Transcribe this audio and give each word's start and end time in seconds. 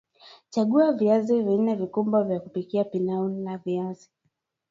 Chagua 0.49 0.93
viazi 0.93 1.37
nne 1.43 1.75
vikubwa 1.75 2.23
vya 2.23 2.39
kupika 2.39 2.83
pilau 2.83 3.29
la 3.29 3.57
viazi 3.57 4.09